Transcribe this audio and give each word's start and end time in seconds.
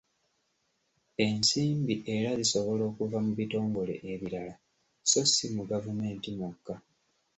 Ensimbi 1.25 1.95
era 2.15 2.29
zisobola 2.39 2.83
okuva 2.91 3.17
mu 3.25 3.31
bitongole 3.39 3.93
ebirala 4.11 4.53
sso 5.07 5.21
si 5.33 5.45
mu 5.55 5.63
gavumenti 5.71 6.27
mwokka. 6.37 6.75